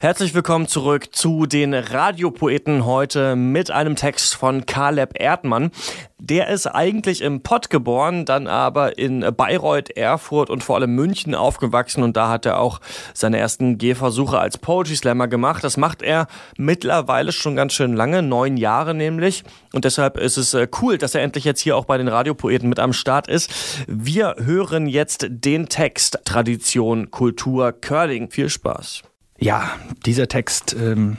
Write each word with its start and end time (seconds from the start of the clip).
Herzlich 0.00 0.32
willkommen 0.32 0.68
zurück 0.68 1.12
zu 1.12 1.46
den 1.46 1.74
Radiopoeten 1.74 2.84
heute 2.84 3.34
mit 3.34 3.72
einem 3.72 3.96
Text 3.96 4.36
von 4.36 4.64
Caleb 4.64 5.20
Erdmann. 5.20 5.72
Der 6.20 6.46
ist 6.50 6.68
eigentlich 6.68 7.20
im 7.20 7.42
Pott 7.42 7.68
geboren, 7.68 8.24
dann 8.24 8.46
aber 8.46 8.96
in 8.96 9.26
Bayreuth, 9.36 9.90
Erfurt 9.90 10.50
und 10.50 10.62
vor 10.62 10.76
allem 10.76 10.94
München 10.94 11.34
aufgewachsen 11.34 12.04
und 12.04 12.16
da 12.16 12.28
hat 12.28 12.46
er 12.46 12.60
auch 12.60 12.80
seine 13.12 13.38
ersten 13.38 13.76
Gehversuche 13.76 14.38
als 14.38 14.56
Poetry 14.56 14.94
Slammer 14.94 15.26
gemacht. 15.26 15.64
Das 15.64 15.76
macht 15.76 16.02
er 16.02 16.28
mittlerweile 16.56 17.32
schon 17.32 17.56
ganz 17.56 17.72
schön 17.72 17.94
lange, 17.94 18.22
neun 18.22 18.56
Jahre 18.56 18.94
nämlich. 18.94 19.42
Und 19.72 19.84
deshalb 19.84 20.16
ist 20.16 20.36
es 20.36 20.54
äh, 20.54 20.68
cool, 20.80 20.98
dass 20.98 21.16
er 21.16 21.22
endlich 21.22 21.42
jetzt 21.42 21.60
hier 21.60 21.76
auch 21.76 21.86
bei 21.86 21.98
den 21.98 22.06
Radiopoeten 22.06 22.68
mit 22.68 22.78
am 22.78 22.92
Start 22.92 23.26
ist. 23.26 23.50
Wir 23.88 24.36
hören 24.38 24.86
jetzt 24.86 25.26
den 25.28 25.68
Text 25.68 26.20
Tradition, 26.24 27.10
Kultur, 27.10 27.72
Curling. 27.72 28.30
Viel 28.30 28.48
Spaß. 28.48 29.02
Ja, 29.38 29.70
dieser 30.04 30.26
Text 30.26 30.74
ähm, 30.78 31.16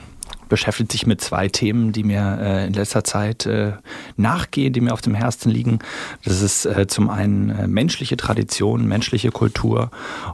beschäftigt 0.50 0.92
sich 0.92 1.06
mit 1.06 1.22
zwei 1.22 1.48
Themen, 1.48 1.92
die 1.92 2.04
mir 2.04 2.38
äh, 2.38 2.66
in 2.66 2.74
letzter 2.74 3.02
Zeit 3.02 3.46
äh, 3.46 3.72
nachgehen, 4.16 4.74
die 4.74 4.82
mir 4.82 4.92
auf 4.92 5.00
dem 5.00 5.14
Herzen 5.14 5.50
liegen. 5.50 5.78
Das 6.24 6.42
ist 6.42 6.66
äh, 6.66 6.86
zum 6.86 7.08
einen 7.08 7.48
äh, 7.48 7.66
menschliche 7.66 8.18
Tradition, 8.18 8.86
menschliche 8.86 9.30
Kultur 9.30 9.90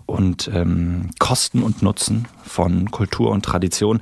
und 0.06 0.50
ähm, 0.52 1.10
Kosten 1.20 1.62
und 1.62 1.82
Nutzen 1.82 2.26
von 2.42 2.90
Kultur 2.90 3.30
und 3.30 3.44
Tradition. 3.44 4.00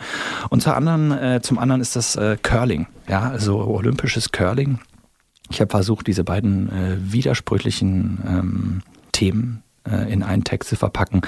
Und 0.49 0.63
zum 0.63 0.73
anderen, 0.73 1.13
äh, 1.13 1.41
zum 1.43 1.59
anderen 1.59 1.83
ist 1.83 1.97
das 1.97 2.17
äh, 2.17 2.39
Curling, 2.43 2.87
ja, 3.07 3.21
also 3.21 3.59
olympisches 3.59 4.33
Curling. 4.33 4.79
Ich 5.51 5.61
habe 5.61 5.71
versucht, 5.71 6.07
diese 6.07 6.25
beiden 6.25 6.71
widersprüchlichen 7.13 8.19
ähm, 8.27 8.83
Themen 9.13 9.63
in 10.09 10.23
einen 10.23 10.43
Text 10.43 10.71
zu 10.71 10.77
verpacken. 10.77 11.21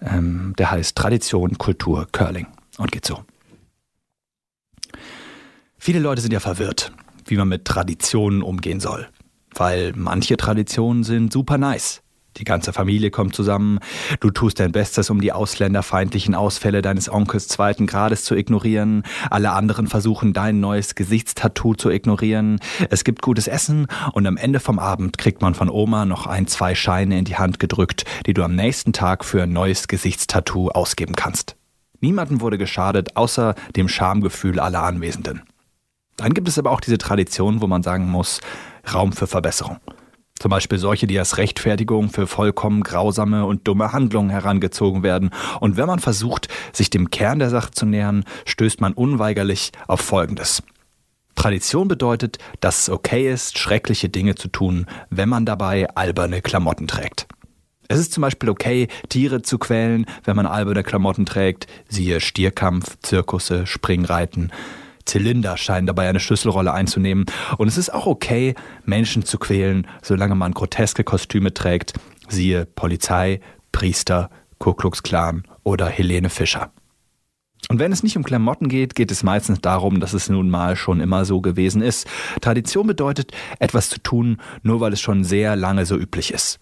Ähm, 0.00 0.54
der 0.58 0.70
heißt 0.70 0.96
Tradition, 0.96 1.58
Kultur, 1.58 2.06
Curling 2.12 2.46
und 2.78 2.92
geht 2.92 3.06
so. 3.06 3.24
Viele 5.78 6.00
Leute 6.00 6.20
sind 6.20 6.32
ja 6.32 6.40
verwirrt, 6.40 6.92
wie 7.26 7.36
man 7.36 7.48
mit 7.48 7.64
Traditionen 7.64 8.42
umgehen 8.42 8.80
soll, 8.80 9.08
weil 9.54 9.92
manche 9.94 10.36
Traditionen 10.36 11.04
sind 11.04 11.32
super 11.32 11.58
nice. 11.58 12.02
Die 12.36 12.44
ganze 12.44 12.72
Familie 12.72 13.10
kommt 13.10 13.34
zusammen. 13.34 13.78
Du 14.20 14.30
tust 14.30 14.60
dein 14.60 14.72
Bestes, 14.72 15.10
um 15.10 15.20
die 15.20 15.32
ausländerfeindlichen 15.32 16.34
Ausfälle 16.34 16.82
deines 16.82 17.10
Onkels 17.10 17.48
zweiten 17.48 17.86
Grades 17.86 18.24
zu 18.24 18.34
ignorieren. 18.34 19.04
Alle 19.30 19.52
anderen 19.52 19.86
versuchen, 19.86 20.32
dein 20.32 20.60
neues 20.60 20.94
Gesichtstattoo 20.94 21.74
zu 21.74 21.90
ignorieren. 21.90 22.60
Es 22.90 23.04
gibt 23.04 23.22
gutes 23.22 23.48
Essen 23.48 23.86
und 24.12 24.26
am 24.26 24.36
Ende 24.36 24.60
vom 24.60 24.78
Abend 24.78 25.18
kriegt 25.18 25.40
man 25.40 25.54
von 25.54 25.70
Oma 25.70 26.04
noch 26.04 26.26
ein, 26.26 26.46
zwei 26.46 26.74
Scheine 26.74 27.18
in 27.18 27.24
die 27.24 27.36
Hand 27.36 27.58
gedrückt, 27.58 28.04
die 28.26 28.34
du 28.34 28.42
am 28.42 28.54
nächsten 28.54 28.92
Tag 28.92 29.24
für 29.24 29.42
ein 29.42 29.52
neues 29.52 29.88
Gesichtstattoo 29.88 30.68
ausgeben 30.68 31.14
kannst. 31.14 31.56
Niemanden 32.00 32.40
wurde 32.40 32.58
geschadet, 32.58 33.16
außer 33.16 33.54
dem 33.74 33.88
Schamgefühl 33.88 34.60
aller 34.60 34.82
Anwesenden. 34.82 35.42
Dann 36.16 36.34
gibt 36.34 36.48
es 36.48 36.58
aber 36.58 36.70
auch 36.70 36.80
diese 36.80 36.98
Tradition, 36.98 37.60
wo 37.60 37.66
man 37.66 37.82
sagen 37.82 38.10
muss, 38.10 38.40
Raum 38.92 39.12
für 39.12 39.26
Verbesserung. 39.26 39.78
Zum 40.46 40.50
Beispiel 40.52 40.78
solche, 40.78 41.08
die 41.08 41.18
als 41.18 41.38
Rechtfertigung 41.38 42.08
für 42.08 42.28
vollkommen 42.28 42.84
grausame 42.84 43.46
und 43.46 43.66
dumme 43.66 43.92
Handlungen 43.92 44.30
herangezogen 44.30 45.02
werden. 45.02 45.30
Und 45.58 45.76
wenn 45.76 45.88
man 45.88 45.98
versucht, 45.98 46.46
sich 46.72 46.88
dem 46.88 47.10
Kern 47.10 47.40
der 47.40 47.50
Sache 47.50 47.72
zu 47.72 47.84
nähern, 47.84 48.22
stößt 48.44 48.80
man 48.80 48.92
unweigerlich 48.92 49.72
auf 49.88 50.00
Folgendes. 50.00 50.62
Tradition 51.34 51.88
bedeutet, 51.88 52.38
dass 52.60 52.82
es 52.82 52.90
okay 52.90 53.28
ist, 53.28 53.58
schreckliche 53.58 54.08
Dinge 54.08 54.36
zu 54.36 54.46
tun, 54.46 54.86
wenn 55.10 55.28
man 55.28 55.46
dabei 55.46 55.88
alberne 55.96 56.42
Klamotten 56.42 56.86
trägt. 56.86 57.26
Es 57.88 57.98
ist 57.98 58.12
zum 58.12 58.20
Beispiel 58.20 58.48
okay, 58.48 58.86
Tiere 59.08 59.42
zu 59.42 59.58
quälen, 59.58 60.06
wenn 60.22 60.36
man 60.36 60.46
alberne 60.46 60.84
Klamotten 60.84 61.26
trägt, 61.26 61.66
siehe 61.88 62.20
Stierkampf, 62.20 62.98
Zirkusse, 63.02 63.66
Springreiten. 63.66 64.52
Zylinder 65.06 65.56
scheinen 65.56 65.86
dabei 65.86 66.08
eine 66.08 66.20
Schlüsselrolle 66.20 66.72
einzunehmen. 66.72 67.24
Und 67.56 67.68
es 67.68 67.78
ist 67.78 67.94
auch 67.94 68.06
okay, 68.06 68.54
Menschen 68.84 69.24
zu 69.24 69.38
quälen, 69.38 69.86
solange 70.02 70.34
man 70.34 70.52
groteske 70.52 71.04
Kostüme 71.04 71.54
trägt, 71.54 71.94
siehe 72.28 72.66
Polizei, 72.66 73.40
Priester, 73.72 74.30
Ku 74.58 74.74
Klux 74.74 75.02
Klan 75.02 75.44
oder 75.62 75.86
Helene 75.86 76.30
Fischer. 76.30 76.70
Und 77.68 77.80
wenn 77.80 77.90
es 77.90 78.02
nicht 78.02 78.16
um 78.16 78.22
Klamotten 78.22 78.68
geht, 78.68 78.94
geht 78.94 79.10
es 79.10 79.22
meistens 79.22 79.60
darum, 79.60 79.98
dass 79.98 80.12
es 80.12 80.28
nun 80.28 80.50
mal 80.50 80.76
schon 80.76 81.00
immer 81.00 81.24
so 81.24 81.40
gewesen 81.40 81.82
ist. 81.82 82.06
Tradition 82.40 82.86
bedeutet, 82.86 83.32
etwas 83.58 83.90
zu 83.90 84.00
tun, 84.00 84.40
nur 84.62 84.80
weil 84.80 84.92
es 84.92 85.00
schon 85.00 85.24
sehr 85.24 85.56
lange 85.56 85.84
so 85.84 85.96
üblich 85.96 86.32
ist. 86.32 86.60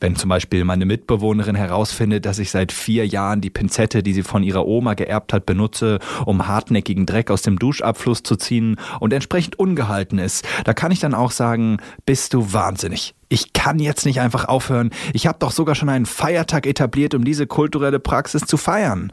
Wenn 0.00 0.16
zum 0.16 0.30
Beispiel 0.30 0.64
meine 0.64 0.86
Mitbewohnerin 0.86 1.54
herausfindet, 1.54 2.24
dass 2.24 2.38
ich 2.38 2.50
seit 2.50 2.72
vier 2.72 3.06
Jahren 3.06 3.42
die 3.42 3.50
Pinzette, 3.50 4.02
die 4.02 4.14
sie 4.14 4.22
von 4.22 4.42
ihrer 4.42 4.66
Oma 4.66 4.94
geerbt 4.94 5.34
hat, 5.34 5.44
benutze, 5.44 5.98
um 6.24 6.48
hartnäckigen 6.48 7.04
Dreck 7.04 7.30
aus 7.30 7.42
dem 7.42 7.58
Duschabfluss 7.58 8.22
zu 8.22 8.36
ziehen 8.36 8.76
und 8.98 9.12
entsprechend 9.12 9.58
ungehalten 9.58 10.18
ist, 10.18 10.48
da 10.64 10.72
kann 10.72 10.90
ich 10.90 11.00
dann 11.00 11.12
auch 11.12 11.30
sagen, 11.30 11.76
bist 12.06 12.32
du 12.32 12.54
wahnsinnig. 12.54 13.14
Ich 13.28 13.52
kann 13.52 13.78
jetzt 13.78 14.06
nicht 14.06 14.20
einfach 14.20 14.46
aufhören. 14.46 14.90
Ich 15.12 15.26
habe 15.26 15.38
doch 15.38 15.52
sogar 15.52 15.74
schon 15.74 15.90
einen 15.90 16.06
Feiertag 16.06 16.66
etabliert, 16.66 17.14
um 17.14 17.22
diese 17.22 17.46
kulturelle 17.46 18.00
Praxis 18.00 18.42
zu 18.42 18.56
feiern. 18.56 19.12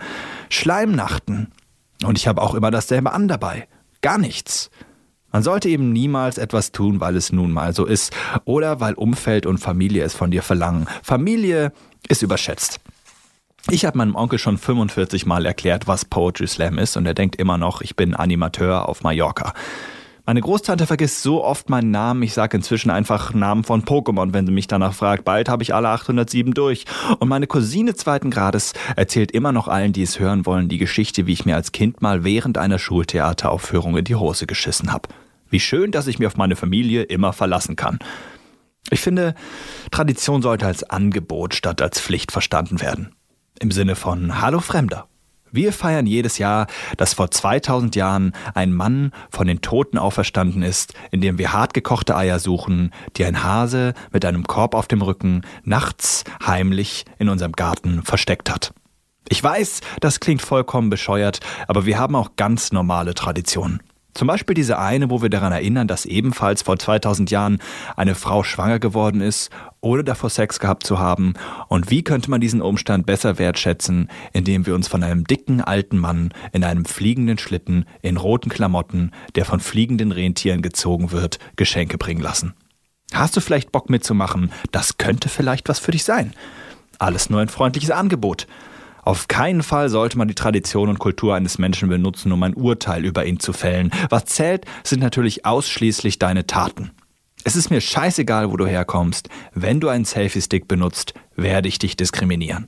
Schleimnachten. 0.49 1.51
Und 2.03 2.17
ich 2.17 2.27
habe 2.27 2.41
auch 2.41 2.55
immer 2.55 2.71
dasselbe 2.71 3.11
an 3.11 3.27
dabei. 3.27 3.67
Gar 4.01 4.19
nichts. 4.19 4.71
Man 5.37 5.43
sollte 5.43 5.69
eben 5.69 5.93
niemals 5.93 6.39
etwas 6.39 6.71
tun, 6.71 6.99
weil 6.99 7.15
es 7.15 7.31
nun 7.31 7.51
mal 7.51 7.71
so 7.71 7.85
ist 7.85 8.11
oder 8.45 8.79
weil 8.79 8.95
Umfeld 8.95 9.45
und 9.45 9.59
Familie 9.59 10.03
es 10.03 10.15
von 10.15 10.31
dir 10.31 10.41
verlangen. 10.41 10.87
Familie 11.03 11.73
ist 12.09 12.23
überschätzt. 12.23 12.79
Ich 13.69 13.85
habe 13.85 13.99
meinem 13.99 14.15
Onkel 14.15 14.39
schon 14.39 14.57
45 14.57 15.27
Mal 15.27 15.45
erklärt, 15.45 15.87
was 15.87 16.05
Poetry 16.05 16.47
Slam 16.47 16.79
ist 16.79 16.97
und 16.97 17.05
er 17.05 17.13
denkt 17.13 17.35
immer 17.35 17.59
noch, 17.59 17.81
ich 17.81 17.95
bin 17.95 18.15
Animateur 18.15 18.89
auf 18.89 19.03
Mallorca. 19.03 19.53
Meine 20.25 20.41
Großtante 20.41 20.87
vergisst 20.87 21.21
so 21.21 21.43
oft 21.43 21.69
meinen 21.69 21.91
Namen, 21.91 22.23
ich 22.23 22.33
sage 22.33 22.57
inzwischen 22.57 22.89
einfach 22.89 23.35
Namen 23.35 23.63
von 23.63 23.83
Pokémon, 23.83 24.33
wenn 24.33 24.47
sie 24.47 24.51
mich 24.51 24.65
danach 24.65 24.95
fragt. 24.95 25.23
Bald 25.23 25.49
habe 25.49 25.61
ich 25.61 25.75
alle 25.75 25.89
807 25.89 26.55
durch. 26.55 26.85
Und 27.19 27.29
meine 27.29 27.45
Cousine 27.45 27.93
zweiten 27.93 28.31
Grades 28.31 28.73
erzählt 28.95 29.31
immer 29.33 29.51
noch 29.51 29.67
allen, 29.67 29.93
die 29.93 30.01
es 30.01 30.19
hören 30.19 30.47
wollen, 30.47 30.67
die 30.67 30.79
Geschichte, 30.79 31.27
wie 31.27 31.33
ich 31.33 31.45
mir 31.45 31.55
als 31.55 31.73
Kind 31.73 32.01
mal 32.01 32.23
während 32.23 32.57
einer 32.57 32.79
Schultheateraufführung 32.79 33.97
in 33.97 34.03
die 34.03 34.15
Hose 34.15 34.47
geschissen 34.47 34.91
habe. 34.91 35.07
Wie 35.49 35.59
schön, 35.59 35.91
dass 35.91 36.07
ich 36.07 36.19
mich 36.19 36.27
auf 36.27 36.37
meine 36.37 36.55
Familie 36.55 37.03
immer 37.03 37.33
verlassen 37.33 37.75
kann. 37.75 37.99
Ich 38.89 38.99
finde, 39.01 39.35
Tradition 39.91 40.41
sollte 40.41 40.65
als 40.65 40.83
Angebot 40.83 41.55
statt 41.55 41.81
als 41.81 41.99
Pflicht 41.99 42.31
verstanden 42.31 42.81
werden. 42.81 43.15
Im 43.59 43.71
Sinne 43.71 43.95
von 43.95 44.41
Hallo 44.41 44.59
Fremder. 44.59 45.07
Wir 45.51 45.71
feiern 45.71 46.05
jedes 46.05 46.37
Jahr, 46.37 46.67
dass 46.97 47.13
vor 47.13 47.31
2000 47.31 47.95
Jahren 47.95 48.33
ein 48.53 48.73
Mann 48.73 49.11
von 49.29 49.47
den 49.47 49.61
Toten 49.61 49.97
auferstanden 49.97 50.61
ist, 50.61 50.93
indem 51.11 51.37
wir 51.37 51.53
hartgekochte 51.53 52.15
Eier 52.15 52.39
suchen, 52.39 52.91
die 53.15 53.25
ein 53.25 53.43
Hase 53.43 53.93
mit 54.11 54.25
einem 54.25 54.43
Korb 54.43 54.75
auf 54.75 54.87
dem 54.87 55.01
Rücken 55.01 55.41
nachts 55.63 56.25
heimlich 56.45 57.05
in 57.17 57.29
unserem 57.29 57.53
Garten 57.53 58.03
versteckt 58.03 58.49
hat. 58.49 58.73
Ich 59.29 59.43
weiß, 59.43 59.81
das 59.99 60.19
klingt 60.19 60.41
vollkommen 60.41 60.89
bescheuert, 60.89 61.39
aber 61.67 61.85
wir 61.85 61.97
haben 61.97 62.15
auch 62.15 62.31
ganz 62.35 62.71
normale 62.71 63.13
Traditionen. 63.13 63.81
Zum 64.17 64.27
Beispiel 64.27 64.55
diese 64.55 64.79
eine, 64.79 65.11
wo 65.11 65.21
wir 65.21 65.29
daran 65.29 65.53
erinnern, 65.53 65.87
dass 65.87 66.07
ebenfalls 66.07 66.63
vor 66.63 66.79
2000 66.79 67.29
Jahren 67.29 67.59
eine 67.95 68.15
Frau 68.15 68.41
schwanger 68.41 68.79
geworden 68.79 69.21
ist, 69.21 69.51
ohne 69.79 70.03
davor 70.03 70.31
Sex 70.31 70.59
gehabt 70.59 70.87
zu 70.87 70.97
haben. 70.97 71.35
Und 71.67 71.91
wie 71.91 72.03
könnte 72.03 72.31
man 72.31 72.41
diesen 72.41 72.63
Umstand 72.63 73.05
besser 73.05 73.37
wertschätzen, 73.37 74.09
indem 74.33 74.65
wir 74.65 74.73
uns 74.73 74.87
von 74.87 75.03
einem 75.03 75.25
dicken 75.25 75.61
alten 75.61 75.99
Mann 75.99 76.33
in 76.51 76.63
einem 76.63 76.85
fliegenden 76.85 77.37
Schlitten 77.37 77.85
in 78.01 78.17
roten 78.17 78.49
Klamotten, 78.49 79.11
der 79.35 79.45
von 79.45 79.59
fliegenden 79.59 80.11
Rentieren 80.11 80.63
gezogen 80.63 81.11
wird, 81.11 81.37
Geschenke 81.55 81.99
bringen 81.99 82.21
lassen. 82.21 82.55
Hast 83.13 83.37
du 83.37 83.39
vielleicht 83.39 83.71
Bock 83.71 83.87
mitzumachen? 83.87 84.51
Das 84.71 84.97
könnte 84.97 85.29
vielleicht 85.29 85.69
was 85.69 85.77
für 85.77 85.91
dich 85.91 86.03
sein. 86.03 86.33
Alles 86.97 87.29
nur 87.29 87.39
ein 87.39 87.49
freundliches 87.49 87.91
Angebot. 87.91 88.47
Auf 89.07 89.29
keinen 89.29 89.63
Fall 89.63 89.87
sollte 89.87 90.17
man 90.17 90.27
die 90.27 90.35
Tradition 90.35 90.89
und 90.89 90.99
Kultur 90.99 91.33
eines 91.33 91.59
Menschen 91.59 91.87
benutzen, 91.87 92.33
um 92.33 92.43
ein 92.43 92.53
Urteil 92.53 93.05
über 93.05 93.25
ihn 93.25 93.39
zu 93.39 93.53
fällen. 93.53 93.89
Was 94.09 94.25
zählt, 94.25 94.65
sind 94.83 94.99
natürlich 94.99 95.45
ausschließlich 95.45 96.19
deine 96.19 96.45
Taten. 96.45 96.91
Es 97.45 97.55
ist 97.55 97.69
mir 97.69 97.79
scheißegal, 97.79 98.51
wo 98.51 98.57
du 98.57 98.67
herkommst. 98.67 99.29
Wenn 99.53 99.79
du 99.79 99.87
einen 99.87 100.03
Selfie-Stick 100.03 100.67
benutzt, 100.67 101.13
werde 101.37 101.69
ich 101.69 101.79
dich 101.79 101.95
diskriminieren. 101.95 102.67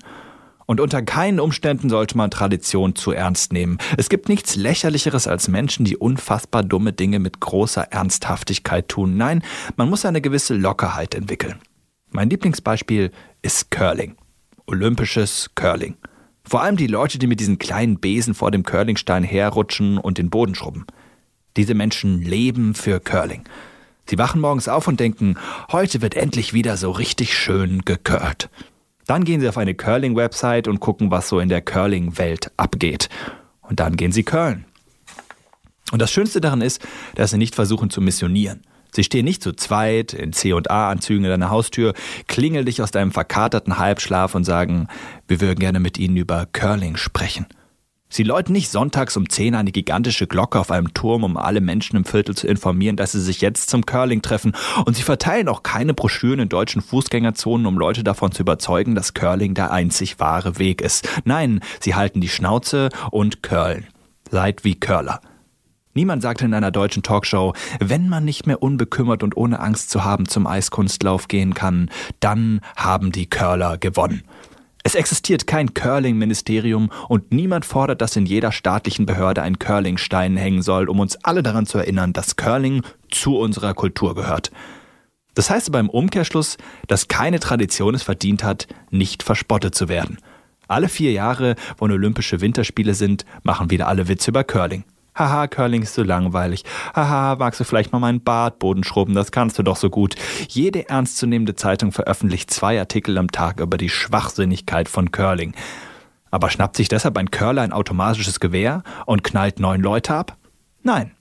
Und 0.66 0.80
unter 0.80 1.02
keinen 1.02 1.42
Umständen 1.42 1.90
sollte 1.90 2.16
man 2.16 2.32
Tradition 2.32 2.96
zu 2.96 3.12
ernst 3.12 3.52
nehmen. 3.52 3.78
Es 3.98 4.08
gibt 4.08 4.30
nichts 4.30 4.56
lächerlicheres 4.56 5.28
als 5.28 5.50
Menschen, 5.50 5.84
die 5.84 5.98
unfassbar 5.98 6.64
dumme 6.64 6.94
Dinge 6.94 7.20
mit 7.20 7.42
großer 7.42 7.92
Ernsthaftigkeit 7.92 8.88
tun. 8.88 9.18
Nein, 9.18 9.44
man 9.76 9.90
muss 9.90 10.06
eine 10.06 10.22
gewisse 10.22 10.54
Lockerheit 10.54 11.16
entwickeln. 11.16 11.60
Mein 12.12 12.30
Lieblingsbeispiel 12.30 13.12
ist 13.42 13.72
Curling. 13.72 14.16
Olympisches 14.68 15.50
Curling. 15.54 15.98
Vor 16.44 16.62
allem 16.62 16.78
die 16.78 16.88
Leute, 16.88 17.20
die 17.20 17.28
mit 17.28 17.40
diesen 17.40 17.60
kleinen 17.60 18.00
Besen 18.00 18.34
vor 18.34 18.52
dem 18.52 18.64
Curlingstein 18.64 19.24
herrutschen 19.24 19.98
und 19.98 20.18
den 20.18 20.30
Boden 20.30 20.56
schrubben. 20.56 20.86
Diese 21.58 21.74
Menschen 21.74 22.22
leben 22.22 22.74
für 22.74 23.00
Curling. 23.00 23.44
Sie 24.10 24.18
wachen 24.18 24.42
morgens 24.42 24.68
auf 24.68 24.88
und 24.88 25.00
denken, 25.00 25.36
heute 25.72 26.02
wird 26.02 26.16
endlich 26.16 26.54
wieder 26.54 26.78
so 26.78 26.90
richtig 26.92 27.38
schön 27.38 27.84
gecurlt. 27.86 28.50
Dann 29.06 29.24
gehen 29.24 29.42
sie 29.42 29.50
auf 29.50 29.58
eine 29.58 29.76
Curling-Website 29.76 30.68
und 30.68 30.80
gucken, 30.80 31.12
was 31.12 31.30
so 31.30 31.40
in 31.40 31.50
der 31.50 31.62
Curling-Welt 31.62 32.52
abgeht. 32.58 33.10
Und 33.62 33.80
dann 33.80 33.98
gehen 33.98 34.12
sie 34.12 34.24
curlen. 34.24 34.66
Und 35.92 36.02
das 36.02 36.12
Schönste 36.12 36.42
daran 36.42 36.62
ist, 36.62 36.86
dass 37.16 37.32
sie 37.32 37.38
nicht 37.38 37.56
versuchen 37.56 37.90
zu 37.90 38.02
missionieren. 38.02 38.62
Sie 38.92 39.04
stehen 39.04 39.26
nicht 39.26 39.44
zu 39.44 39.54
zweit 39.54 40.14
in 40.14 40.34
C&A-Anzügen 40.34 41.24
in 41.24 41.30
deiner 41.30 41.50
Haustür, 41.50 41.94
klingeln 42.28 42.66
dich 42.66 42.82
aus 42.82 42.92
deinem 42.92 43.12
verkaterten 43.12 43.78
Halbschlaf 43.78 44.36
und 44.36 44.44
sagen, 44.44 44.88
wir 45.28 45.42
würden 45.42 45.60
gerne 45.60 45.80
mit 45.80 45.98
Ihnen 45.98 46.18
über 46.18 46.48
Curling 46.52 46.98
sprechen. 46.98 47.46
Sie 48.12 48.24
läuten 48.24 48.54
nicht 48.54 48.72
sonntags 48.72 49.16
um 49.18 49.30
10 49.30 49.54
eine 49.54 49.72
gigantische 49.72 50.26
Glocke 50.26 50.60
auf 50.60 50.72
einem 50.72 50.96
Turm, 50.96 51.24
um 51.24 51.38
alle 51.38 51.62
Menschen 51.62 51.96
im 51.96 52.06
Viertel 52.06 52.36
zu 52.36 52.48
informieren, 52.48 52.96
dass 52.96 53.12
sie 53.12 53.22
sich 53.22 53.40
jetzt 53.40 53.70
zum 53.70 53.86
Curling 53.86 54.24
treffen. 54.24 54.54
Und 54.86 54.98
sie 54.98 55.04
verteilen 55.04 55.48
auch 55.48 55.62
keine 55.62 55.94
Broschüren 55.94 56.40
in 56.40 56.50
deutschen 56.50 56.82
Fußgängerzonen, 56.82 57.68
um 57.68 57.78
Leute 57.78 58.04
davon 58.04 58.32
zu 58.32 58.42
überzeugen, 58.42 58.96
dass 58.96 59.14
Curling 59.14 59.54
der 59.54 59.72
einzig 59.72 60.20
wahre 60.20 60.58
Weg 60.58 60.82
ist. 60.82 61.08
Nein, 61.24 61.60
sie 61.80 61.94
halten 61.94 62.20
die 62.20 62.30
Schnauze 62.30 62.90
und 63.12 63.44
curlen. 63.44 63.86
Seid 64.32 64.64
wie 64.64 64.74
Curler. 64.74 65.22
Niemand 65.94 66.22
sagte 66.22 66.46
in 66.46 66.54
einer 66.54 66.72
deutschen 66.72 67.02
Talkshow, 67.02 67.54
wenn 67.80 68.10
man 68.10 68.24
nicht 68.24 68.46
mehr 68.46 68.62
unbekümmert 68.62 69.24
und 69.24 69.36
ohne 69.36 69.60
Angst 69.60 69.90
zu 69.90 70.04
haben 70.04 70.28
zum 70.28 70.46
Eiskunstlauf 70.46 71.28
gehen 71.28 71.54
kann, 71.54 71.90
dann 72.20 72.62
haben 72.76 73.12
die 73.12 73.28
Curler 73.28 73.78
gewonnen. 73.78 74.24
Es 74.84 74.96
existiert 74.96 75.46
kein 75.46 75.74
Curling-Ministerium 75.74 76.90
und 77.10 77.32
niemand 77.32 77.66
fordert, 77.66 78.02
dass 78.02 78.16
in 78.16 78.26
jeder 78.26 78.52
staatlichen 78.52 79.06
Behörde 79.06 79.42
ein 79.42 79.60
Curlingstein 79.60 80.38
hängen 80.38 80.62
soll, 80.62 80.90
um 80.90 81.00
uns 81.00 81.18
alle 81.24 81.44
daran 81.44 81.66
zu 81.66 81.80
erinnern, 81.80 82.14
dass 82.14 82.38
Curling 82.38 82.84
zu 83.12 83.38
unserer 83.38 83.74
Kultur 83.74 84.16
gehört. 84.16 84.52
Das 85.34 85.50
heißt 85.50 85.70
aber 85.70 85.80
im 85.80 85.90
Umkehrschluss, 85.90 86.58
dass 86.88 87.08
keine 87.08 87.40
Tradition 87.40 87.96
es 87.96 88.04
verdient 88.04 88.44
hat, 88.44 88.68
nicht 88.90 89.24
verspottet 89.24 89.76
zu 89.76 89.90
werden. 89.90 90.18
Alle 90.68 90.88
vier 90.88 91.12
Jahre, 91.12 91.56
wo 91.78 91.86
Olympische 91.86 92.42
Winterspiele 92.42 92.94
sind, 92.94 93.26
machen 93.44 93.72
wieder 93.72 93.88
alle 93.88 94.08
Witze 94.08 94.32
über 94.32 94.44
Curling. 94.44 94.84
Haha, 95.20 95.48
Curling 95.48 95.82
ist 95.82 95.96
so 95.96 96.04
langweilig. 96.04 96.64
Haha, 96.96 97.36
magst 97.36 97.60
du 97.60 97.66
vielleicht 97.66 97.92
mal 97.92 98.00
meinen 98.00 98.24
Bartboden 98.24 98.86
schrubben? 98.86 99.16
Das 99.16 99.34
kannst 99.34 99.60
du 99.60 99.64
doch 99.64 99.76
so 99.76 99.90
gut. 99.90 100.16
Jede 100.48 100.88
ernstzunehmende 100.88 101.56
Zeitung 101.56 101.92
veröffentlicht 101.92 102.50
zwei 102.50 102.80
Artikel 102.80 103.18
am 103.18 103.30
Tag 103.30 103.60
über 103.60 103.78
die 103.78 103.90
Schwachsinnigkeit 103.90 104.88
von 104.88 105.12
Curling. 105.12 105.54
Aber 106.32 106.50
schnappt 106.50 106.78
sich 106.78 106.88
deshalb 106.88 107.18
ein 107.18 107.32
Curler 107.32 107.64
ein 107.64 107.74
automatisches 107.74 108.40
Gewehr 108.40 108.84
und 109.06 109.26
knallt 109.26 109.60
neun 109.60 109.82
Leute 109.82 110.14
ab? 110.14 110.38
Nein. 110.84 111.12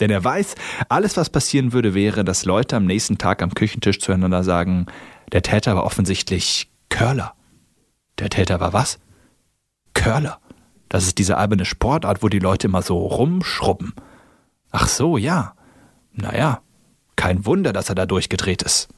Denn 0.00 0.10
er 0.10 0.22
weiß, 0.22 0.54
alles, 0.88 1.16
was 1.16 1.28
passieren 1.28 1.72
würde, 1.72 1.94
wäre, 1.94 2.24
dass 2.24 2.44
Leute 2.44 2.76
am 2.76 2.84
nächsten 2.84 3.18
Tag 3.18 3.42
am 3.42 3.54
Küchentisch 3.54 3.98
zueinander 3.98 4.44
sagen, 4.44 4.86
der 5.32 5.42
Täter 5.42 5.74
war 5.74 5.84
offensichtlich 5.84 6.70
Curler. 6.90 7.34
Der 8.20 8.30
Täter 8.30 8.60
war 8.60 8.72
was? 8.72 9.00
Curler. 9.94 10.38
Das 10.92 11.06
ist 11.06 11.16
diese 11.16 11.38
alberne 11.38 11.64
Sportart, 11.64 12.22
wo 12.22 12.28
die 12.28 12.38
Leute 12.38 12.66
immer 12.66 12.82
so 12.82 12.98
rumschrubben. 12.98 13.94
Ach 14.72 14.88
so, 14.88 15.16
ja. 15.16 15.54
Naja, 16.12 16.60
kein 17.16 17.46
Wunder, 17.46 17.72
dass 17.72 17.88
er 17.88 17.94
da 17.94 18.04
durchgedreht 18.04 18.60
ist. 18.60 18.88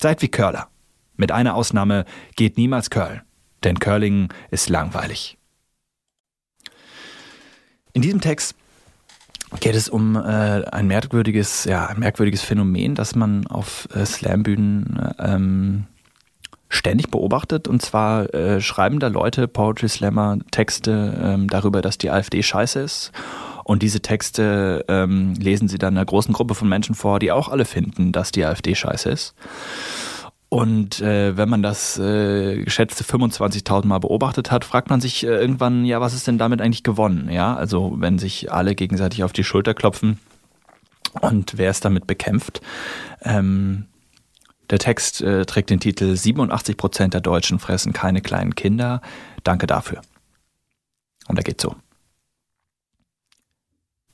Seid 0.00 0.22
wie 0.22 0.28
Curler. 0.28 0.68
Mit 1.16 1.32
einer 1.32 1.56
Ausnahme 1.56 2.04
geht 2.36 2.56
niemals 2.56 2.90
Curl, 2.90 3.24
denn 3.64 3.80
Curling 3.80 4.32
ist 4.52 4.68
langweilig. 4.68 5.36
In 7.92 8.02
diesem 8.02 8.20
Text 8.20 8.54
geht 9.58 9.74
es 9.74 9.88
um 9.88 10.14
äh, 10.14 10.20
ein 10.20 10.86
merkwürdiges, 10.86 11.64
ja, 11.64 11.92
merkwürdiges 11.96 12.42
Phänomen, 12.42 12.94
das 12.94 13.16
man 13.16 13.48
auf 13.48 13.88
äh, 13.92 14.06
Slambühnen 14.06 15.12
ähm, 15.18 15.86
ständig 16.70 17.10
beobachtet. 17.10 17.68
Und 17.68 17.82
zwar 17.82 18.32
äh, 18.32 18.60
schreiben 18.62 19.00
da 19.00 19.08
Leute, 19.08 19.46
Poetry 19.46 19.88
Slammer, 19.88 20.38
Texte 20.50 21.20
ähm, 21.22 21.48
darüber, 21.48 21.82
dass 21.82 21.98
die 21.98 22.10
AfD 22.10 22.42
scheiße 22.42 22.80
ist. 22.80 23.12
Und 23.64 23.82
diese 23.82 24.00
Texte 24.00 24.84
ähm, 24.88 25.34
lesen 25.34 25.68
sie 25.68 25.78
dann 25.78 25.96
einer 25.96 26.06
großen 26.06 26.32
Gruppe 26.32 26.54
von 26.54 26.68
Menschen 26.68 26.94
vor, 26.94 27.18
die 27.18 27.30
auch 27.30 27.48
alle 27.48 27.64
finden, 27.64 28.12
dass 28.12 28.32
die 28.32 28.44
AfD 28.44 28.74
scheiße 28.74 29.10
ist. 29.10 29.34
Und 30.48 31.00
äh, 31.00 31.36
wenn 31.36 31.48
man 31.48 31.62
das 31.62 31.96
äh, 31.98 32.64
geschätzte 32.64 33.04
25.000 33.04 33.86
Mal 33.86 33.98
beobachtet 33.98 34.50
hat, 34.50 34.64
fragt 34.64 34.90
man 34.90 35.00
sich 35.00 35.24
äh, 35.24 35.28
irgendwann, 35.28 35.84
ja, 35.84 36.00
was 36.00 36.14
ist 36.14 36.26
denn 36.26 36.38
damit 36.38 36.60
eigentlich 36.60 36.82
gewonnen? 36.82 37.30
Ja, 37.30 37.54
also 37.54 37.94
wenn 37.98 38.18
sich 38.18 38.52
alle 38.52 38.74
gegenseitig 38.74 39.22
auf 39.22 39.32
die 39.32 39.44
Schulter 39.44 39.74
klopfen 39.74 40.18
und 41.20 41.56
wer 41.56 41.70
es 41.70 41.78
damit 41.78 42.08
bekämpft. 42.08 42.60
Ähm, 43.22 43.86
der 44.70 44.78
Text 44.78 45.20
äh, 45.20 45.44
trägt 45.44 45.70
den 45.70 45.80
Titel 45.80 46.16
87 46.16 46.76
Prozent 46.76 47.14
der 47.14 47.20
Deutschen 47.20 47.58
fressen 47.58 47.92
keine 47.92 48.20
kleinen 48.20 48.54
Kinder. 48.54 49.00
Danke 49.42 49.66
dafür. 49.66 50.00
Und 51.28 51.36
er 51.36 51.42
geht 51.42 51.60
so. 51.60 51.74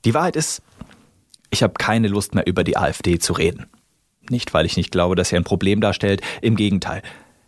Die 0.05 0.13
Wahrheit 0.13 0.35
ist, 0.35 0.61
ich 1.49 1.63
habe 1.63 1.73
keine 1.73 2.07
Lust 2.07 2.35
mehr 2.35 2.47
über 2.47 2.63
die 2.63 2.77
AfD 2.77 3.19
zu 3.19 3.33
reden. 3.33 3.67
Nicht, 4.29 4.53
weil 4.53 4.65
ich 4.65 4.77
nicht 4.77 4.91
glaube, 4.91 5.15
dass 5.15 5.29
sie 5.29 5.35
ein 5.35 5.43
Problem 5.43 5.81
darstellt, 5.81 6.21
im 6.41 6.55
Gegenteil. 6.55 7.01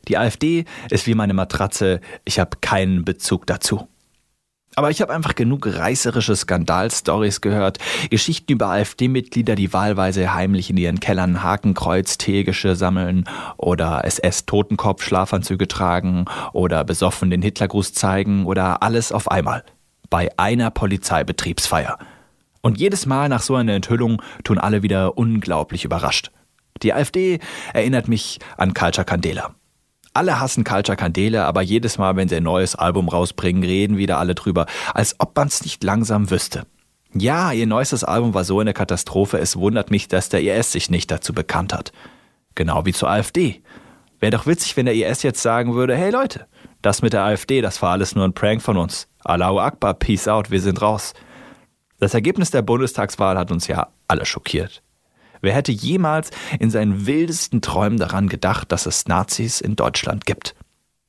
Die 0.08 0.18
AfD 0.18 0.66
ist 0.90 1.08
wie 1.08 1.14
meine 1.14 1.34
Matratze, 1.34 2.02
ich 2.26 2.40
habe 2.40 2.58
keinen 2.62 3.06
Bezug 3.06 3.46
dazu. 3.46 3.88
Aber 4.76 4.92
ich 4.92 5.02
habe 5.02 5.14
einfach 5.14 5.36
genug 5.36 5.66
reißerische 5.68 6.36
Skandalstories 6.36 7.42
gehört, 7.42 7.80
Geschichten 8.10 8.54
über 8.54 8.68
AfD-Mitglieder, 8.68 9.56
die 9.56 9.74
wahlweise 9.74 10.34
heimlich 10.34 10.70
in 10.70 10.78
ihren 10.78 11.00
Kellern 11.00 11.44
Hakenkreuz, 11.44 12.18
Teegeschirr 12.18 12.76
sammeln 12.76 13.26
oder 13.58 14.06
SS-Totenkopf-Schlafanzüge 14.06 15.68
tragen 15.68 16.26
oder 16.54 16.84
besoffen 16.84 17.30
den 17.30 17.42
Hitlergruß 17.42 17.94
zeigen 17.94 18.46
oder 18.46 18.84
alles 18.84 19.12
auf 19.12 19.30
einmal. 19.30 19.64
Bei 20.10 20.30
einer 20.38 20.72
Polizeibetriebsfeier. 20.72 21.98
Und 22.62 22.80
jedes 22.80 23.06
Mal 23.06 23.30
nach 23.30 23.42
so 23.42 23.56
einer 23.56 23.74
Enthüllung 23.74 24.22
tun 24.44 24.60
alle 24.60 24.84
wieder 24.84 25.18
unglaublich 25.18 25.86
überrascht. 25.86 26.32
Die 26.84 26.94
AfD 26.94 27.40
erinnert 27.74 28.08
mich 28.08 28.40
an 28.58 28.74
Culture 28.74 29.06
Candela. 29.06 29.56
Alle 30.20 30.42
hassen 30.42 30.66
Culture 30.66 30.98
Candela, 30.98 31.46
aber 31.46 31.62
jedes 31.62 31.98
Mal, 31.98 32.18
wenn 32.18 32.28
sie 32.28 32.36
ein 32.36 32.44
neues 32.44 32.76
Album 32.76 33.08
rausbringen, 33.08 33.64
reden 33.64 33.96
wieder 33.96 34.18
alle 34.18 34.36
drüber, 34.36 34.66
als 34.94 35.16
ob 35.18 35.34
man's 35.38 35.64
nicht 35.64 35.82
langsam 35.82 36.30
wüsste. 36.30 36.66
Ja, 37.14 37.54
ihr 37.54 37.66
neuestes 37.66 38.04
Album 38.04 38.34
war 38.34 38.44
so 38.44 38.60
eine 38.60 38.74
Katastrophe, 38.74 39.38
es 39.38 39.56
wundert 39.56 39.92
mich, 39.92 40.10
dass 40.10 40.28
der 40.28 40.42
IS 40.42 40.74
sich 40.74 40.90
nicht 40.90 41.10
dazu 41.10 41.32
bekannt 41.32 41.72
hat. 41.72 41.94
Genau 42.54 42.86
wie 42.86 42.92
zur 42.92 43.10
AfD. 43.10 43.62
Wäre 44.20 44.32
doch 44.32 44.46
witzig, 44.46 44.76
wenn 44.76 44.88
der 44.88 44.96
IS 44.96 45.24
jetzt 45.24 45.42
sagen 45.42 45.74
würde, 45.74 45.96
hey 45.96 46.12
Leute, 46.12 46.48
das 46.82 47.02
mit 47.02 47.14
der 47.14 47.24
AfD, 47.24 47.62
das 47.62 47.82
war 47.82 47.92
alles 47.92 48.14
nur 48.14 48.26
ein 48.26 48.34
Prank 48.34 48.62
von 48.62 48.76
uns. 48.76 49.08
Allahu 49.24 49.60
Akbar, 49.60 49.94
Peace 49.94 50.28
out, 50.28 50.52
wir 50.52 50.60
sind 50.60 50.82
raus. 50.82 51.14
Das 52.02 52.14
Ergebnis 52.14 52.52
der 52.52 52.62
Bundestagswahl 52.62 53.38
hat 53.38 53.52
uns 53.52 53.68
ja 53.68 53.88
alle 54.10 54.26
schockiert. 54.26 54.84
Wer 55.42 55.54
hätte 55.54 55.72
jemals 55.72 56.32
in 56.60 56.70
seinen 56.70 57.06
wildesten 57.06 57.62
Träumen 57.62 57.98
daran 57.98 58.30
gedacht, 58.30 58.72
dass 58.72 58.86
es 58.86 59.08
Nazis 59.08 59.62
in 59.62 59.76
Deutschland 59.76 60.26
gibt? 60.26 60.56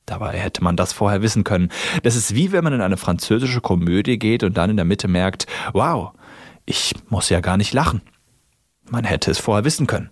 Dabei 0.05 0.37
hätte 0.37 0.63
man 0.63 0.75
das 0.75 0.93
vorher 0.93 1.21
wissen 1.21 1.43
können. 1.43 1.69
Das 2.03 2.15
ist 2.15 2.35
wie 2.35 2.51
wenn 2.51 2.63
man 2.63 2.73
in 2.73 2.81
eine 2.81 2.97
französische 2.97 3.61
Komödie 3.61 4.19
geht 4.19 4.43
und 4.43 4.57
dann 4.57 4.69
in 4.69 4.75
der 4.75 4.85
Mitte 4.85 5.07
merkt, 5.07 5.47
wow, 5.73 6.11
ich 6.65 6.93
muss 7.09 7.29
ja 7.29 7.39
gar 7.39 7.57
nicht 7.57 7.73
lachen. 7.73 8.01
Man 8.89 9.05
hätte 9.05 9.31
es 9.31 9.39
vorher 9.39 9.63
wissen 9.63 9.87
können. 9.87 10.09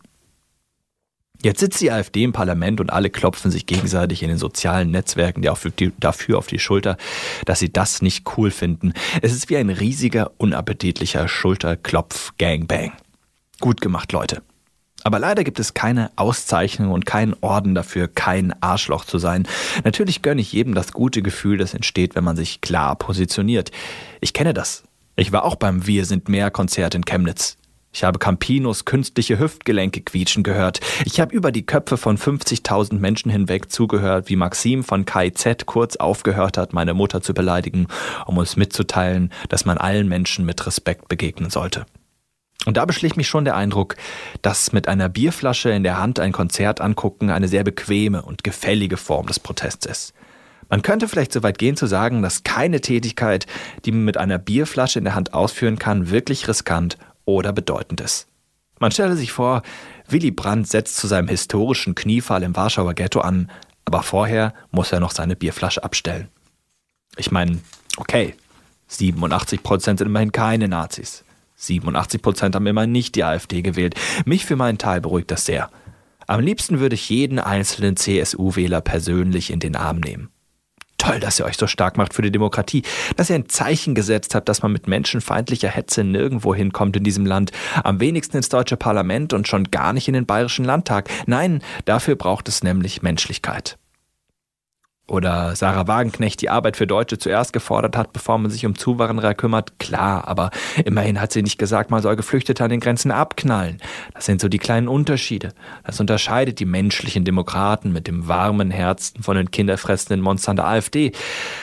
Jetzt 1.42 1.62
sitzt 1.62 1.80
die 1.80 1.92
AfD 1.92 2.24
im 2.24 2.34
Parlament 2.34 2.82
und 2.82 2.92
alle 2.92 3.10
klopfen 3.10 3.50
sich 3.50 3.66
gegenseitig 3.66 4.24
in 4.24 4.30
den 4.30 4.38
sozialen 4.38 4.92
Netzwerken 4.92 5.42
dafür 5.42 6.38
auf 6.38 6.48
die 6.48 6.60
Schulter, 6.60 6.98
dass 7.46 7.60
sie 7.60 7.72
das 7.72 8.02
nicht 8.02 8.26
cool 8.38 8.52
finden. 8.52 8.92
Es 9.22 9.32
ist 9.32 9.50
wie 9.50 9.56
ein 9.56 9.70
riesiger, 9.70 10.32
unappetitlicher 10.38 11.30
Schulterklopf-Gangbang. 11.30 12.92
Gut 13.60 13.82
gemacht, 13.82 14.12
Leute. 14.12 14.42
Aber 15.04 15.20
leider 15.20 15.44
gibt 15.44 15.60
es 15.60 15.74
keine 15.74 16.12
Auszeichnung 16.18 16.92
und 16.92 17.06
keinen 17.06 17.36
Orden 17.42 17.74
dafür, 17.74 18.08
kein 18.08 18.54
Arschloch 18.62 19.06
zu 19.06 19.18
sein. 19.18 19.48
Natürlich 19.84 20.22
gönne 20.22 20.42
ich 20.42 20.52
jedem 20.52 20.76
das 20.76 20.92
gute 20.92 21.22
Gefühl, 21.22 21.58
das 21.58 21.74
entsteht, 21.74 22.16
wenn 22.16 22.24
man 22.24 22.36
sich 22.36 22.62
klar 22.62 22.96
positioniert. 22.96 23.72
Ich 24.20 24.34
kenne 24.34 24.54
das. 24.54 24.84
Ich 25.16 25.32
war 25.32 25.46
auch 25.46 25.56
beim 25.56 25.88
Wir 25.88 26.06
sind 26.06 26.30
mehr 26.30 26.52
Konzert 26.52 26.96
in 26.96 27.06
Chemnitz. 27.06 27.58
Ich 27.92 28.04
habe 28.04 28.20
Campinos 28.20 28.86
künstliche 28.86 29.40
Hüftgelenke 29.40 30.02
quietschen 30.02 30.44
gehört. 30.44 30.80
Ich 31.06 31.20
habe 31.20 31.34
über 31.34 31.52
die 31.52 31.66
Köpfe 31.66 31.98
von 31.98 32.18
50.000 32.18 33.00
Menschen 33.00 33.32
hinweg 33.32 33.72
zugehört, 33.72 34.30
wie 34.30 34.36
Maxim 34.36 34.84
von 34.84 35.06
KIZ 35.06 35.66
kurz 35.66 35.96
aufgehört 35.96 36.58
hat, 36.58 36.72
meine 36.72 36.94
Mutter 36.94 37.22
zu 37.22 37.34
beleidigen, 37.34 37.88
um 38.28 38.38
uns 38.38 38.58
mitzuteilen, 38.58 39.32
dass 39.50 39.66
man 39.66 39.78
allen 39.80 40.08
Menschen 40.08 40.46
mit 40.46 40.68
Respekt 40.68 41.08
begegnen 41.08 41.50
sollte. 41.50 41.86
Und 42.66 42.78
da 42.78 42.86
beschlich 42.86 43.16
mich 43.16 43.28
schon 43.28 43.46
der 43.46 43.56
Eindruck, 43.56 43.96
dass 44.42 44.74
mit 44.74 44.88
einer 44.88 45.10
Bierflasche 45.10 45.70
in 45.70 45.84
der 45.84 45.98
Hand 45.98 46.20
ein 46.20 46.34
Konzert 46.34 46.82
angucken 46.82 47.30
eine 47.30 47.48
sehr 47.48 47.64
bequeme 47.64 48.22
und 48.22 48.44
gefällige 48.44 48.98
Form 48.98 49.28
des 49.28 49.40
Protests 49.40 49.86
ist. 49.86 50.14
Man 50.68 50.82
könnte 50.82 51.08
vielleicht 51.08 51.34
so 51.34 51.42
weit 51.42 51.58
gehen 51.58 51.78
zu 51.78 51.88
sagen, 51.88 52.22
dass 52.22 52.44
keine 52.44 52.82
Tätigkeit, 52.82 53.48
die 53.86 53.92
man 53.92 54.06
mit 54.06 54.18
einer 54.18 54.38
Bierflasche 54.38 55.00
in 55.00 55.06
der 55.06 55.16
Hand 55.16 55.34
ausführen 55.34 55.80
kann, 55.80 56.12
wirklich 56.12 56.48
riskant 56.48 56.98
oder 57.26 57.54
bedeutend 57.54 58.02
ist. 58.02 58.28
Man 58.80 58.92
stelle 58.92 59.16
sich 59.16 59.32
vor, 59.32 59.64
Willy 60.08 60.32
Brandt 60.32 60.68
setzt 60.68 60.98
zu 60.98 61.08
seinem 61.08 61.28
historischen 61.28 61.96
Kniefall 61.96 62.44
im 62.44 62.56
Warschauer 62.56 62.94
Ghetto 62.94 63.22
an, 63.22 63.50
Aber 63.86 64.04
vorher 64.04 64.54
muss 64.70 64.92
er 64.92 65.00
noch 65.00 65.10
seine 65.10 65.36
Bierflasche 65.36 65.84
abstellen. 65.84 66.28
Ich 67.18 67.32
meine, 67.32 67.60
okay, 67.98 68.36
87 68.88 69.64
Prozent 69.64 69.98
sind 69.98 70.08
immerhin 70.08 70.32
keine 70.32 70.68
Nazis. 70.68 71.24
87 71.60 72.22
Prozent 72.22 72.56
haben 72.56 72.68
immerhin 72.68 72.92
nicht 72.92 73.16
die 73.16 73.24
AfD 73.24 73.62
gewählt. 73.62 73.96
Mich 74.26 74.46
für 74.46 74.56
meinen 74.56 74.78
Teil 74.78 75.02
beruhigt 75.02 75.30
das 75.32 75.46
sehr. 75.46 75.70
Am 76.26 76.40
liebsten 76.40 76.80
würde 76.80 76.96
ich 76.96 77.10
jeden 77.10 77.40
einzelnen 77.40 77.98
CSU-Wähler 77.98 78.82
persönlich 78.82 79.52
in 79.52 79.60
den 79.60 79.76
Arm 79.76 80.00
nehmen. 80.00 80.30
Toll, 80.98 81.20
dass 81.20 81.40
ihr 81.40 81.46
euch 81.46 81.58
so 81.58 81.66
stark 81.66 81.98
macht 81.98 82.14
für 82.14 82.22
die 82.22 82.32
Demokratie, 82.32 82.84
dass 83.16 83.30
ihr 83.30 83.36
ein 83.36 83.50
Zeichen 83.50 83.96
gesetzt 83.96 84.36
habt, 84.36 84.50
dass 84.50 84.62
man 84.62 84.72
mit 84.72 84.88
menschenfeindlicher 84.88 85.70
Hetze 85.70 86.04
nirgendwo 86.04 86.54
hinkommt 86.54 86.98
in 86.98 87.04
diesem 87.04 87.26
Land, 87.26 87.52
am 87.84 88.00
wenigsten 88.00 88.38
ins 88.38 88.50
deutsche 88.50 88.78
Parlament 88.78 89.34
und 89.34 89.48
schon 89.48 89.72
gar 89.72 89.94
nicht 89.94 90.08
in 90.08 90.14
den 90.14 90.26
bayerischen 90.26 90.66
Landtag. 90.66 91.10
Nein, 91.26 91.62
dafür 91.86 92.16
braucht 92.16 92.48
es 92.50 92.64
nämlich 92.64 93.02
Menschlichkeit. 93.02 93.78
Oder 95.10 95.56
Sarah 95.56 95.88
Wagenknecht 95.88 96.42
die 96.42 96.50
Arbeit 96.50 96.78
für 96.78 96.86
Deutsche 96.86 97.18
zuerst 97.18 97.52
gefordert 97.52 97.98
hat, 97.98 98.14
bevor 98.14 98.38
man 98.38 98.52
sich 98.52 98.66
um 98.66 98.78
Zuwanderer 98.78 99.34
kümmert, 99.34 99.80
klar, 99.80 100.28
aber 100.28 100.52
immerhin 100.86 101.20
hat 101.20 101.32
sie 101.32 101.42
nicht 101.42 101.58
gesagt, 101.58 101.90
man 101.90 102.02
soll 102.02 102.16
Geflüchtete 102.16 102.64
an 102.64 102.70
den 102.70 102.80
Grenzen 102.80 103.12
abknallen. 103.12 103.80
Das 104.14 104.26
sind 104.26 104.40
so 104.40 104.48
die 104.48 104.60
kleinen 104.60 104.88
Unterschiede. 104.88 105.54
Das 105.84 106.00
unterscheidet 106.00 106.60
die 106.60 106.66
menschlichen 106.66 107.26
Demokraten 107.26 107.92
mit 107.92 108.08
dem 108.08 108.28
warmen 108.28 108.70
Herzen 108.70 109.24
von 109.24 109.36
den 109.36 109.50
kinderfressenden 109.50 110.22
Monstern 110.22 110.58
der 110.58 110.68
AfD. 110.68 111.12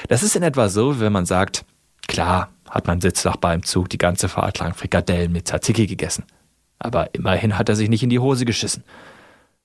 Das 0.08 0.24
ist 0.24 0.34
in 0.34 0.42
etwa 0.42 0.68
so, 0.68 0.98
wenn 0.98 1.12
man 1.12 1.26
sagt, 1.26 1.64
klar, 2.08 2.48
hat 2.68 2.88
man 2.88 3.00
Sitznachbar 3.00 3.54
im 3.54 3.62
Zug 3.62 3.88
die 3.90 3.98
ganze 3.98 4.28
Fahrt 4.28 4.58
lang 4.58 4.74
Frikadellen 4.74 5.30
mit 5.30 5.46
Tzatziki 5.46 5.86
gegessen. 5.86 6.24
Aber 6.80 7.14
immerhin 7.14 7.56
hat 7.56 7.68
er 7.68 7.76
sich 7.76 7.88
nicht 7.88 8.02
in 8.02 8.10
die 8.10 8.18
Hose 8.18 8.44
geschissen. 8.44 8.82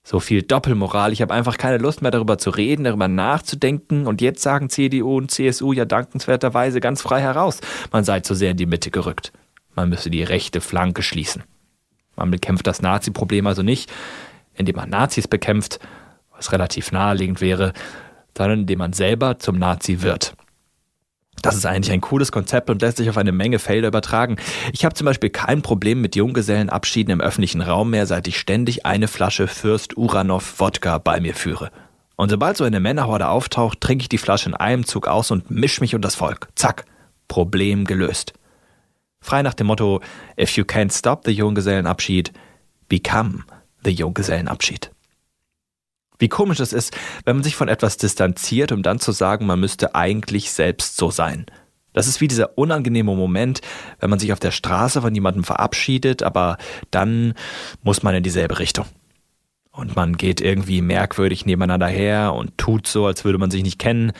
So 0.03 0.20
viel 0.20 0.41
Doppelmoral. 0.41 1.13
Ich 1.13 1.22
habe 1.22 1.34
einfach 1.34 1.58
keine 1.58 1.77
Lust 1.77 2.01
mehr 2.01 2.12
darüber 2.12 2.38
zu 2.38 2.50
reden, 2.50 2.84
darüber 2.84 3.08
nachzudenken. 3.08 4.08
Und 4.08 4.22
jetzt 4.22 4.41
sagen 4.41 4.70
CDU 4.70 5.17
und 5.17 5.31
CSU 5.31 5.74
ja 5.74 5.86
dankenswerterweise 5.86 6.79
ganz 6.79 7.01
frei 7.01 7.22
heraus, 7.22 7.60
man 7.91 8.03
sei 8.03 8.22
zu 8.22 8.34
sehr 8.34 8.51
in 8.51 8.58
die 8.58 8.65
Mitte 8.65 8.89
gerückt. 8.89 9.31
Man 9.75 9.89
müsse 9.89 10.10
die 10.10 10.24
rechte 10.24 10.60
Flanke 10.60 11.03
schließen. 11.03 11.43
Man 12.15 12.31
bekämpft 12.31 12.67
das 12.67 12.81
Nazi-Problem 12.81 13.48
also 13.48 13.63
nicht, 13.63 13.91
indem 14.55 14.75
man 14.75 14.89
Nazis 14.89 15.27
bekämpft, 15.27 15.79
was 16.36 16.51
relativ 16.51 16.91
naheliegend 16.91 17.39
wäre, 17.39 17.74
sondern 18.38 18.62
indem 18.62 18.79
man 18.79 18.93
selber 18.93 19.39
zum 19.39 19.58
Nazi 19.58 20.01
wird. 20.01 20.36
Das 21.41 21.55
ist 21.55 21.65
eigentlich 21.65 21.91
ein 21.91 22.01
cooles 22.01 22.31
Konzept 22.31 22.69
und 22.69 22.81
lässt 22.81 22.98
sich 22.98 23.10
auf 23.10 23.17
eine 23.17 23.31
Menge 23.31 23.60
Felder 23.60 23.88
übertragen. 23.88 24.38
Ich 24.74 24.86
habe 24.86 24.93
zum 24.93 25.05
Beispiel 25.05 25.29
kein 25.29 25.62
Problem 25.62 26.01
mit 26.01 26.15
Junggesellenabschieden 26.15 27.12
im 27.12 27.21
öffentlichen 27.21 27.62
Raum 27.62 27.89
mehr, 27.89 28.05
seit 28.05 28.27
ich 28.27 28.39
ständig 28.39 28.86
eine 28.86 29.07
Flasche 29.07 29.48
Fürst 29.48 29.98
Uranov 29.98 30.60
Wodka 30.60 31.00
bei 31.00 31.19
mir 31.19 31.33
führe. 31.33 31.71
Und 32.15 32.29
sobald 32.29 32.57
so 32.57 32.63
eine 32.63 32.79
Männerhorde 32.79 33.29
auftaucht, 33.29 33.81
trinke 33.81 34.03
ich 34.03 34.10
die 34.10 34.19
Flasche 34.19 34.50
in 34.50 34.55
einem 34.55 34.86
Zug 34.86 35.07
aus 35.07 35.31
und 35.31 35.50
misch 35.50 35.81
mich 35.81 35.95
unter 35.95 36.07
das 36.07 36.15
Volk. 36.15 36.50
Zack. 36.55 36.86
Problem 37.27 37.86
gelöst. 37.86 38.33
Frei 39.21 39.41
nach 39.41 39.53
dem 39.55 39.67
Motto, 39.67 40.01
if 40.39 40.57
you 40.57 40.63
can't 40.63 40.95
stop 40.95 41.24
the 41.25 41.31
Junggesellenabschied, 41.31 42.31
become 42.89 43.45
the 43.83 43.91
Junggesellenabschied. 43.91 44.90
Wie 46.21 46.29
komisch 46.29 46.59
es 46.59 46.71
ist, 46.71 46.95
wenn 47.25 47.35
man 47.35 47.43
sich 47.43 47.55
von 47.55 47.67
etwas 47.67 47.97
distanziert, 47.97 48.71
um 48.71 48.83
dann 48.83 48.99
zu 48.99 49.11
sagen, 49.11 49.47
man 49.47 49.59
müsste 49.59 49.95
eigentlich 49.95 50.51
selbst 50.51 50.95
so 50.95 51.09
sein. 51.09 51.47
Das 51.93 52.07
ist 52.07 52.21
wie 52.21 52.27
dieser 52.27 52.59
unangenehme 52.59 53.15
Moment, 53.15 53.61
wenn 53.99 54.11
man 54.11 54.19
sich 54.19 54.31
auf 54.31 54.39
der 54.39 54.51
Straße 54.51 55.01
von 55.01 55.15
jemandem 55.15 55.43
verabschiedet, 55.43 56.21
aber 56.21 56.57
dann 56.91 57.33
muss 57.81 58.03
man 58.03 58.13
in 58.13 58.21
dieselbe 58.21 58.59
Richtung. 58.59 58.85
Und 59.71 59.95
man 59.95 60.15
geht 60.15 60.41
irgendwie 60.41 60.81
merkwürdig 60.81 61.47
nebeneinander 61.47 61.87
her 61.87 62.33
und 62.33 62.55
tut 62.55 62.85
so, 62.85 63.07
als 63.07 63.25
würde 63.25 63.39
man 63.39 63.49
sich 63.49 63.63
nicht 63.63 63.79
kennen. 63.79 64.11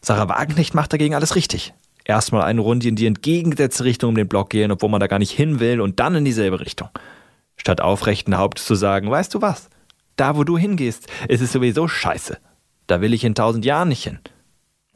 Sarah 0.00 0.30
Wagenknecht 0.30 0.74
macht 0.74 0.94
dagegen 0.94 1.14
alles 1.14 1.36
richtig. 1.36 1.74
Erstmal 2.06 2.44
eine 2.44 2.62
Runde 2.62 2.88
in 2.88 2.96
die 2.96 3.06
entgegengesetzte 3.06 3.84
Richtung 3.84 4.08
um 4.10 4.16
den 4.16 4.28
Block 4.28 4.48
gehen, 4.48 4.72
obwohl 4.72 4.88
man 4.88 5.00
da 5.00 5.06
gar 5.06 5.18
nicht 5.18 5.32
hin 5.32 5.60
will, 5.60 5.82
und 5.82 6.00
dann 6.00 6.14
in 6.14 6.24
dieselbe 6.24 6.60
Richtung. 6.60 6.88
Statt 7.56 7.82
aufrechten 7.82 8.38
Hauptes 8.38 8.64
zu 8.64 8.74
sagen, 8.74 9.10
weißt 9.10 9.34
du 9.34 9.42
was? 9.42 9.68
Da, 10.16 10.36
wo 10.36 10.44
du 10.44 10.58
hingehst, 10.58 11.06
ist 11.28 11.42
es 11.42 11.52
sowieso 11.52 11.88
scheiße. 11.88 12.38
Da 12.86 13.00
will 13.00 13.14
ich 13.14 13.24
in 13.24 13.34
tausend 13.34 13.64
Jahren 13.64 13.88
nicht 13.88 14.04
hin. 14.04 14.18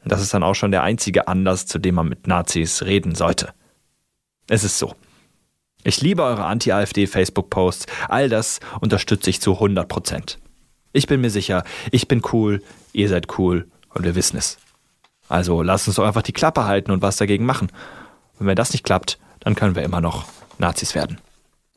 Das 0.04 0.22
ist 0.22 0.32
dann 0.32 0.42
auch 0.42 0.54
schon 0.54 0.70
der 0.70 0.82
einzige 0.82 1.28
Anlass, 1.28 1.66
zu 1.66 1.78
dem 1.78 1.96
man 1.96 2.08
mit 2.08 2.26
Nazis 2.26 2.82
reden 2.82 3.14
sollte. 3.14 3.52
Es 4.48 4.64
ist 4.64 4.78
so. 4.78 4.94
Ich 5.82 6.00
liebe 6.00 6.22
eure 6.22 6.44
Anti-AfD-Facebook-Posts. 6.44 7.86
All 8.08 8.28
das 8.28 8.60
unterstütze 8.80 9.30
ich 9.30 9.40
zu 9.40 9.54
100 9.54 9.88
Prozent. 9.88 10.38
Ich 10.92 11.06
bin 11.06 11.20
mir 11.20 11.30
sicher, 11.30 11.64
ich 11.90 12.08
bin 12.08 12.22
cool, 12.32 12.62
ihr 12.92 13.08
seid 13.08 13.38
cool 13.38 13.68
und 13.94 14.04
wir 14.04 14.14
wissen 14.14 14.36
es. 14.36 14.58
Also 15.28 15.62
lasst 15.62 15.86
uns 15.86 15.96
doch 15.96 16.06
einfach 16.06 16.22
die 16.22 16.32
Klappe 16.32 16.64
halten 16.64 16.90
und 16.90 17.02
was 17.02 17.16
dagegen 17.16 17.46
machen. 17.46 17.70
Und 18.38 18.46
wenn 18.46 18.56
das 18.56 18.72
nicht 18.72 18.84
klappt, 18.84 19.18
dann 19.38 19.54
können 19.54 19.76
wir 19.76 19.82
immer 19.82 20.00
noch 20.00 20.24
Nazis 20.58 20.94
werden. 20.94 21.18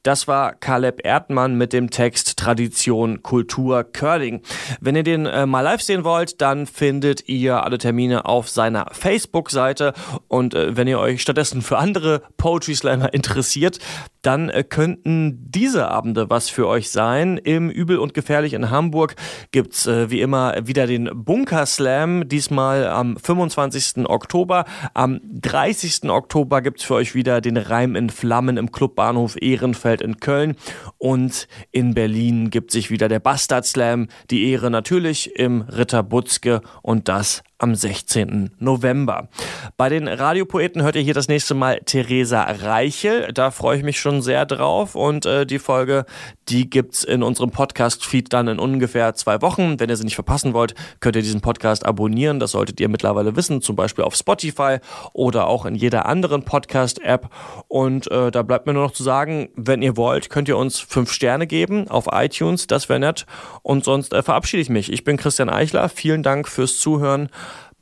Das 0.04 0.28
war 0.28 0.54
Caleb 0.54 1.06
Erdmann 1.06 1.56
mit 1.56 1.72
dem 1.72 1.90
Text 1.90 2.38
Tradition, 2.38 3.24
Kultur, 3.24 3.86
Curling. 3.86 4.42
Wenn 4.82 4.98
ihr 4.98 5.04
den 5.04 5.26
äh, 5.26 5.46
mal 5.46 5.62
live 5.62 5.82
sehen 5.82 6.04
wollt, 6.04 6.42
dann 6.42 6.68
findet 6.68 7.30
ihr 7.30 7.64
alle 7.64 7.78
Termine 7.78 8.26
auf 8.26 8.50
seiner 8.50 8.88
Facebook-Seite. 8.92 9.94
Und 10.28 10.56
äh, 10.56 10.76
wenn 10.76 10.90
ihr 10.90 11.00
euch 11.00 11.22
stattdessen 11.22 11.62
für 11.62 11.78
andere 11.78 12.22
Poetry 12.36 12.76
Slammer 12.76 13.14
interessiert, 13.14 13.80
dann 14.24 14.50
äh, 14.50 14.64
könnten 14.64 15.38
diese 15.50 15.90
Abende 15.90 16.30
was 16.30 16.50
für 16.50 16.68
euch 16.68 16.90
sein. 16.90 17.38
Im 17.38 17.70
Übel 17.70 18.00
und 18.00 18.14
Gefährlich 18.14 18.54
in 18.54 18.72
Hamburg 18.72 19.16
gibt's 19.52 19.86
äh, 19.86 20.10
wie 20.10 20.22
immer 20.22 20.56
wieder 20.66 20.88
den 20.88 21.10
Bunker 21.14 21.66
Slam, 21.66 22.28
diesmal 22.28 22.88
am 22.88 23.18
25. 23.18 24.08
Oktober. 24.10 24.66
Am 24.94 25.20
30. 25.24 26.10
Oktober 26.10 26.62
gibt's 26.62 26.84
für 26.84 26.96
euch 26.96 27.14
wieder 27.14 27.42
den 27.42 27.58
Reim 27.58 27.96
in 27.96 28.10
Flammen 28.10 28.58
im 28.58 28.72
Clubbahnhof 28.72 29.36
Ehrenfeld 29.40 30.02
in 30.02 30.20
Köln. 30.20 30.56
Und 30.98 31.48
in 31.72 31.94
Berlin 31.94 32.50
gibt 32.50 32.72
sich 32.72 32.90
wieder 32.90 33.10
der 33.10 33.20
Bastard 33.20 33.66
Slam, 33.66 34.08
die 34.32 34.50
Ehre 34.50 34.72
natürlich 34.72 35.36
im 35.36 35.62
Ritter 35.62 36.02
Butzke 36.02 36.62
und 36.82 37.10
das 37.10 37.44
am 37.64 37.76
16. 37.76 38.52
November. 38.60 39.30
Bei 39.78 39.88
den 39.88 40.10
Radiopoeten 40.10 40.84
hört 40.84 40.98
ihr 40.98 41.02
hier 41.02 41.14
das 41.14 41.30
nächste 41.30 41.54
Mal 41.54 41.80
Theresa 41.86 42.44
Reichel. 42.44 43.32
Da 43.34 43.52
freue 43.52 43.78
ich 43.78 43.84
mich 43.84 44.02
schon 44.02 44.22
sehr 44.22 44.46
drauf. 44.46 44.96
Und 44.96 45.26
äh, 45.26 45.46
die 45.46 45.60
Folge, 45.60 46.06
die 46.50 46.70
gibt's 46.70 47.06
in 47.06 47.24
unserem 47.24 47.52
Podcast-Feed 47.52 48.34
dann 48.34 48.50
in 48.50 48.60
ungefähr 48.60 49.14
zwei 49.14 49.42
Wochen. 49.42 49.80
Wenn 49.80 49.90
ihr 49.90 49.96
sie 49.96 50.04
nicht 50.04 50.16
verpassen 50.16 50.54
wollt, 50.54 50.76
könnt 51.00 51.16
ihr 51.16 51.22
diesen 51.22 51.40
Podcast 51.40 51.86
abonnieren. 51.86 52.42
Das 52.42 52.52
solltet 52.52 52.82
ihr 52.82 52.90
mittlerweile 52.90 53.38
wissen, 53.38 53.62
zum 53.62 53.78
Beispiel 53.78 54.04
auf 54.04 54.16
Spotify 54.16 54.80
oder 55.14 55.48
auch 55.48 55.66
in 55.66 55.76
jeder 55.76 56.06
anderen 56.06 56.44
Podcast-App. 56.44 57.30
Und 57.70 58.12
äh, 58.12 58.30
da 58.30 58.42
bleibt 58.42 58.68
mir 58.68 58.74
nur 58.74 58.84
noch 58.84 58.92
zu 58.92 59.04
sagen, 59.04 59.48
wenn 59.56 59.82
ihr 59.82 59.96
wollt, 59.96 60.30
könnt 60.30 60.50
ihr 60.50 60.58
uns 60.58 60.82
fünf 60.82 61.14
Sterne 61.14 61.48
geben 61.48 61.88
auf 61.88 62.08
iTunes. 62.12 62.68
Das 62.68 62.90
wäre 62.90 63.00
nett. 63.00 63.26
Und 63.62 63.86
sonst 63.86 64.12
äh, 64.12 64.22
verabschiede 64.22 64.62
ich 64.62 64.70
mich. 64.70 64.92
Ich 64.92 65.06
bin 65.06 65.16
Christian 65.16 65.50
Eichler. 65.50 65.88
Vielen 65.88 66.24
Dank 66.24 66.50
fürs 66.50 66.78
Zuhören. 66.78 67.30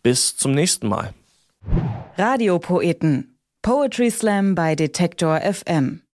Bis 0.03 0.35
zum 0.35 0.53
nächsten 0.53 0.87
Mal. 0.87 1.13
Radiopoeten. 2.17 3.37
Poetry 3.61 4.09
Slam 4.09 4.55
bei 4.55 4.75
Detektor 4.75 5.39
FM. 5.41 6.01